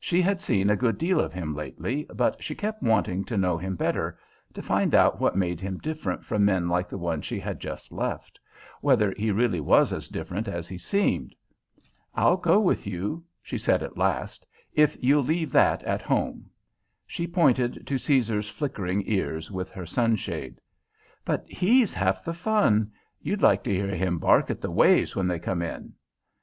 [0.00, 3.58] She had seen a good deal of him lately, but she kept wanting to know
[3.58, 4.18] him better,
[4.54, 7.92] to find out what made him different from men like the one she had just
[7.92, 8.40] left
[8.80, 11.34] whether he really was as different as he seemed.
[12.14, 16.48] "I'll go with you," she said at last, "if you'll leave that at home."
[17.06, 20.58] She pointed to Caesar's flickering ears with her sunshade.
[21.22, 22.92] "But he's half the fun.
[23.20, 25.92] You'd like to hear him bark at the waves when they come in."